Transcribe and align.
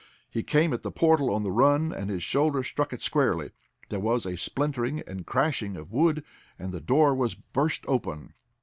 He 0.31 0.41
came 0.41 0.73
at 0.73 0.81
the 0.81 0.89
portal 0.89 1.29
on 1.31 1.43
the 1.43 1.51
run, 1.51 1.93
and 1.93 2.09
his 2.09 2.23
shoulder 2.23 2.63
struck 2.63 2.91
it 2.91 3.03
squarely. 3.03 3.51
There 3.89 3.99
was 3.99 4.25
a 4.25 4.35
splintering 4.35 4.99
and 5.01 5.27
crashing 5.27 5.75
of 5.77 5.91
wood, 5.91 6.23
and 6.57 6.71
the 6.71 6.81
door 6.81 7.13
was 7.13 7.35
burst 7.35 7.85
open. 7.87 8.33